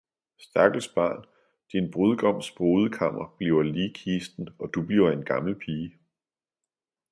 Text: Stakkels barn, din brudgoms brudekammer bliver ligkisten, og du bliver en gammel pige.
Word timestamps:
Stakkels 0.37 0.87
barn, 0.95 1.25
din 1.73 1.91
brudgoms 1.91 2.51
brudekammer 2.51 3.35
bliver 3.37 3.61
ligkisten, 3.63 4.49
og 4.59 4.69
du 4.73 4.85
bliver 4.85 5.11
en 5.11 5.25
gammel 5.25 5.55
pige. 5.59 5.97